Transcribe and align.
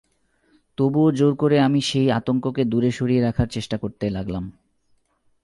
তবুও 0.77 1.11
জোর 1.11 1.35
করে 1.35 1.59
আমি 1.59 1.81
সেই 1.81 2.11
আতঙ্ককে 2.11 2.63
দূরে 2.65 2.91
সরিয়ে 2.91 3.21
রাখার 3.21 3.47
চেষ্টা 3.47 3.77
করতে 3.77 4.05
লগলাম। 4.09 4.51